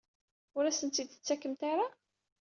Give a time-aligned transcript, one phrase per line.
[0.57, 1.87] Ur asen-tent-id-tettakemt ara?